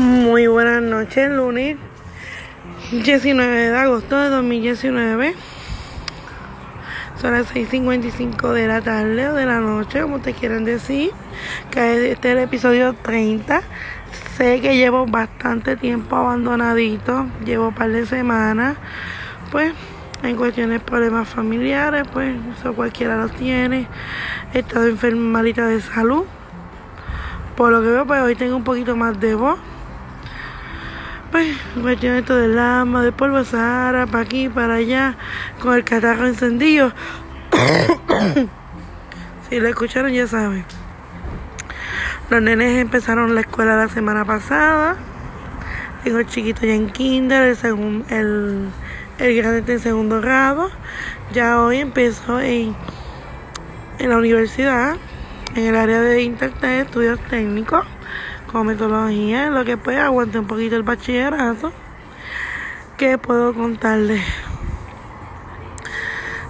[0.00, 1.76] Muy buenas noches, lunes
[2.90, 5.34] 19 de agosto de 2019.
[7.20, 11.10] Son las 6.55 de la tarde o de la noche, como te quieran decir.
[11.70, 13.60] Que este es el episodio 30.
[14.38, 18.78] Sé que llevo bastante tiempo abandonadito, llevo un par de semanas.
[19.52, 19.74] Pues
[20.22, 23.86] en cuestiones problemas familiares, pues eso cualquiera lo tiene.
[24.54, 26.24] He estado enferma malita de salud.
[27.54, 29.58] Por lo que veo, pues hoy tengo un poquito más de voz.
[31.30, 35.14] Pues, cuestión esto del alma, de polvo Sahara, para aquí, para allá,
[35.60, 36.92] con el catarro encendido.
[39.48, 40.64] si lo escucharon, ya saben.
[42.30, 44.96] Los nenes empezaron la escuela la semana pasada.
[46.02, 48.68] Tengo el chiquito ya en kinder, el, segundo, el,
[49.18, 50.68] el grande en segundo grado.
[51.32, 52.74] Ya hoy empezó en,
[54.00, 54.96] en la universidad,
[55.54, 57.86] en el área de internet, estudios técnicos
[58.50, 61.72] con metodología, lo que pues aguante un poquito el bachillerato.
[62.96, 64.22] ¿Qué puedo contarles?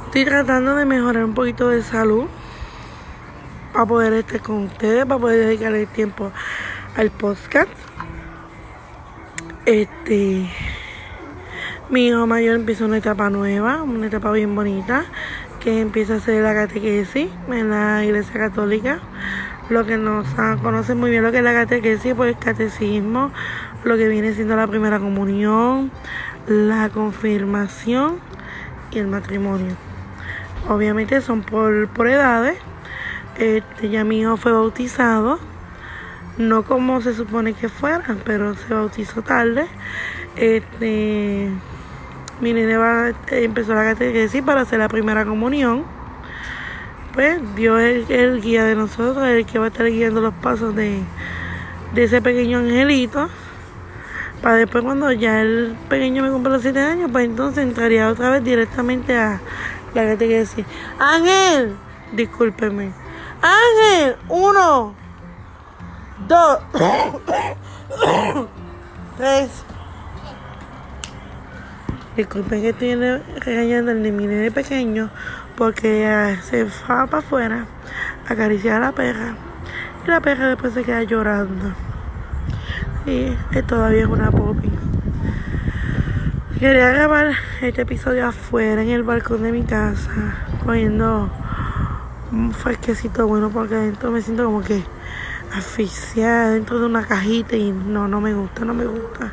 [0.07, 2.25] Estoy tratando de mejorar un poquito de salud
[3.73, 6.33] para poder estar con ustedes, para poder dedicarle tiempo
[6.97, 7.71] al podcast.
[9.67, 10.51] Este,
[11.91, 15.05] mi hijo mayor empieza una etapa nueva, una etapa bien bonita,
[15.61, 19.01] que empieza a hacer la catequesis en la iglesia católica
[19.71, 20.27] lo que nos
[20.63, 23.31] conocen muy bien lo que es la catequesis, pues catecismo,
[23.85, 25.93] lo que viene siendo la primera comunión,
[26.47, 28.19] la confirmación
[28.91, 29.77] y el matrimonio.
[30.69, 32.59] Obviamente son por, por edades.
[33.39, 35.39] Este, ya mi hijo fue bautizado,
[36.37, 39.67] no como se supone que fuera, pero se bautizó tarde.
[40.37, 41.49] Este,
[42.41, 46.00] mi nene va, empezó la catequesis para hacer la primera comunión
[47.13, 50.75] pues Dios es el guía de nosotros, el que va a estar guiando los pasos
[50.75, 51.03] de,
[51.97, 53.29] ese pequeño angelito.
[54.43, 58.31] Para después cuando ya el pequeño me cumple los siete años, pues entonces entraría otra
[58.31, 59.41] vez directamente a
[59.95, 60.65] la que te quiere decir.
[60.99, 61.77] Ángel,
[62.13, 62.93] discúlpeme.
[63.43, 64.95] Ángel, uno,
[66.27, 66.59] dos,
[69.19, 69.51] tres.
[72.17, 72.95] Disculpen que estoy
[73.41, 75.11] regañando al mi de pequeño
[75.61, 77.67] porque se va para afuera
[78.27, 79.35] a acariciar a la perra
[80.07, 81.75] y la perra después se queda llorando
[83.05, 83.37] y
[83.69, 84.71] todavía es una popi
[86.59, 90.11] quería grabar este episodio afuera en el balcón de mi casa
[90.65, 91.29] cogiendo
[92.33, 94.83] un fresquecito bueno porque adentro me siento como que
[95.55, 99.33] asfixiada dentro de una cajita y no, no me gusta, no me gusta.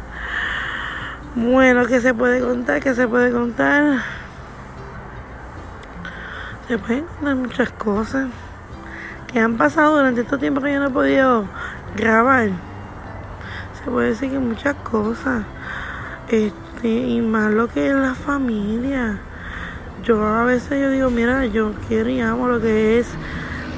[1.35, 2.81] Bueno, ¿qué se puede contar?
[2.81, 4.01] ¿Qué se puede contar?
[6.67, 8.27] Se pueden contar muchas cosas
[9.31, 11.45] que han pasado durante este tiempo que yo no he podido
[11.95, 12.49] grabar.
[13.81, 15.43] Se puede decir que muchas cosas.
[16.27, 19.19] Este, y más lo que es la familia.
[20.03, 23.07] Yo a veces yo digo, mira, yo quiero y amo lo que es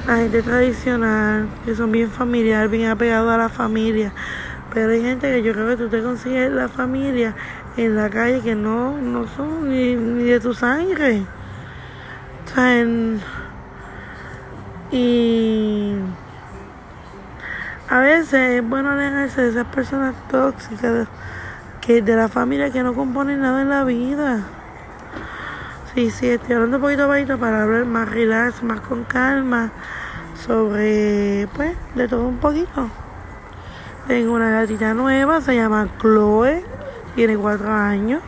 [0.06, 4.12] la gente tradicional, que son bien familiar, bien apegados a la familia.
[4.74, 7.36] Pero hay gente que yo creo que tú te consigues la familia
[7.76, 11.24] en la calle que no, no son ni, ni de tu sangre
[14.90, 15.94] y
[17.88, 21.08] a veces es bueno alejarse de esas personas tóxicas
[21.80, 24.40] que de la familia que no componen nada en la vida.
[25.94, 29.70] Sí, sí, estoy hablando un poquito bajito para hablar más relax, más con calma
[30.46, 32.88] sobre, pues, de todo un poquito.
[34.06, 36.64] Tengo una gatita nueva, se llama Chloe,
[37.14, 38.22] tiene cuatro años.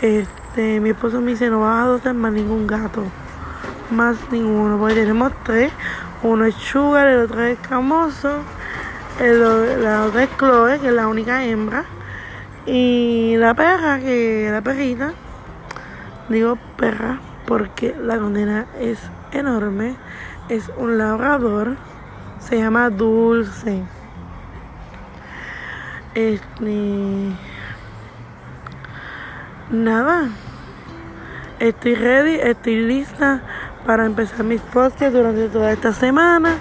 [0.00, 3.04] Este, este, mi esposo me dice, no vas a adoptar más ningún gato.
[3.90, 5.70] Más ninguno, porque tenemos tres.
[6.22, 8.38] Uno es Sugar, el otro es Camoso,
[9.20, 11.84] el, la otra es Chloe, que es la única hembra.
[12.64, 15.12] Y la perra, que la perrita,
[16.30, 18.98] digo perra, porque la condena es
[19.32, 19.94] enorme.
[20.48, 21.76] Es un labrador,
[22.38, 23.82] se llama Dulce.
[26.14, 27.55] Este.
[29.70, 30.28] Nada.
[31.58, 33.42] Estoy ready, estoy lista
[33.84, 36.58] para empezar mis podcasts durante toda esta semana.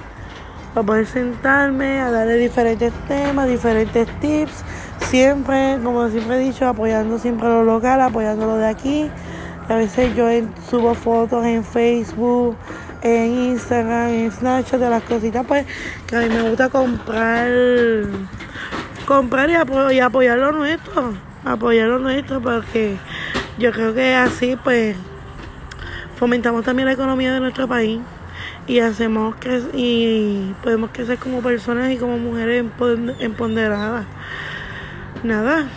[0.74, 4.64] Para poder sentarme a darle diferentes temas, diferentes tips.
[5.02, 9.12] Siempre, como siempre he dicho, apoyando siempre lo local, apoyando lo de aquí.
[9.70, 10.28] A veces yo
[10.68, 12.56] subo fotos en Facebook,
[13.04, 15.66] en Instagram, en Snapchat de las cositas pues
[16.08, 17.52] que a mí me gusta comprar
[19.06, 22.98] comprar y, apoyar lo nuestro apoyar lo nuestro porque
[23.58, 24.98] yo creo que así pues
[26.18, 28.02] fomentamos también la economía de nuestro país
[28.68, 32.66] y hacemos que y podemos crecer como personas y como mujeres
[33.20, 34.06] empoderadas.
[35.24, 35.68] Nada.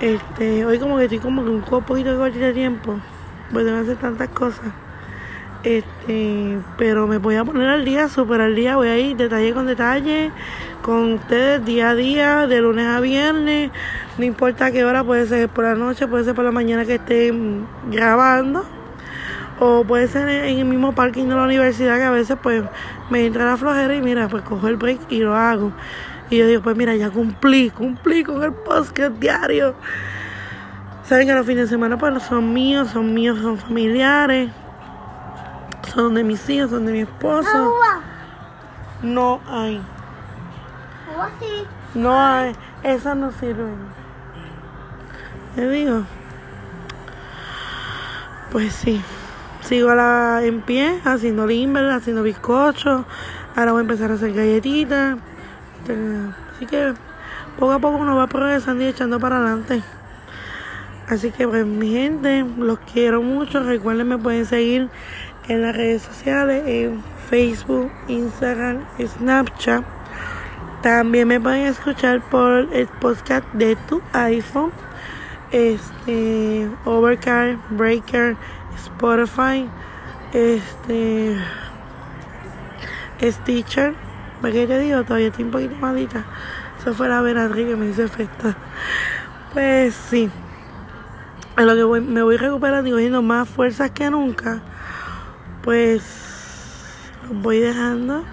[0.00, 2.98] Este, hoy como que estoy como que un poquito de tiempo.
[3.52, 4.89] Pues tengo que hacer tantas cosas.
[5.62, 9.52] Este, pero me voy a poner al día, super al día, voy a ir detalle
[9.52, 10.32] con detalle
[10.80, 13.70] con ustedes día a día, de lunes a viernes,
[14.16, 16.94] no importa qué hora, puede ser por la noche, puede ser por la mañana que
[16.94, 18.64] estén grabando,
[19.58, 22.64] o puede ser en el mismo parking de la universidad que a veces pues
[23.10, 25.72] me entra la flojera y mira, pues cojo el break y lo hago.
[26.30, 29.74] Y yo digo, pues mira, ya cumplí, cumplí con el podcast diario.
[31.04, 34.48] Saben que los fines de semana pues son míos, son míos, son familiares
[35.92, 37.74] son de mis hijos, son de mi esposo.
[39.02, 39.80] No hay.
[41.94, 42.54] No hay.
[42.82, 43.74] Esas no sirven.
[45.54, 46.02] Te digo.
[48.52, 49.00] Pues sí.
[49.62, 53.04] Sigo la, en pie haciendo limber, haciendo bizcocho.
[53.56, 55.18] Ahora voy a empezar a hacer galletitas.
[55.80, 55.96] Este,
[56.54, 56.94] así que
[57.58, 59.82] poco a poco uno va progresando y echando para adelante.
[61.08, 63.62] Así que pues mi gente, los quiero mucho.
[63.62, 64.88] Recuerden me pueden seguir
[65.50, 69.84] en las redes sociales, en Facebook, Instagram, Snapchat.
[70.80, 74.70] También me pueden escuchar por el podcast de tu iPhone,
[75.50, 78.36] este, Overcar, Breaker,
[78.76, 79.68] Spotify,
[80.32, 81.36] este,
[83.20, 83.94] Stitcher.
[84.40, 86.24] qué te digo, todavía estoy un poquito malita.
[86.80, 88.54] Eso fue la Benadryl que me hizo efecto.
[89.52, 90.30] Pues sí.
[91.58, 94.62] En lo que me voy recuperando y cogiendo más fuerzas que nunca
[95.62, 96.02] pues
[97.22, 98.24] los voy dejando.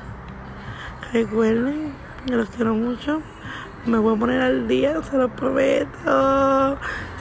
[1.13, 1.93] Recuerden
[2.25, 3.21] que los quiero mucho.
[3.85, 6.77] Me voy a poner al día, se lo prometo.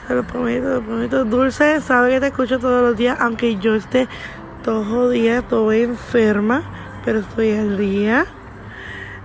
[0.06, 1.24] Se lo prometo, lo prometo.
[1.24, 4.08] Dulce, sabe que te escucho todos los días, aunque yo esté
[4.64, 6.62] todo día, todo enferma,
[7.04, 8.26] pero estoy al día.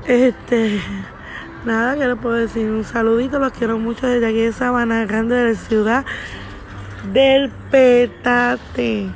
[0.08, 0.82] Este,
[1.66, 2.70] nada que le puedo decir.
[2.70, 6.06] Un saludito, los quiero mucho desde aquí de Sabana Grande de la ciudad
[7.12, 9.10] del Petate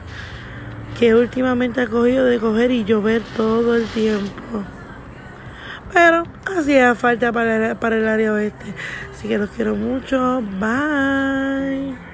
[0.97, 4.63] que últimamente ha cogido de coger y llover todo el tiempo.
[5.93, 6.23] Pero
[6.57, 8.73] hacía falta para, para el área oeste.
[9.13, 10.41] Así que los quiero mucho.
[10.59, 12.04] Bye.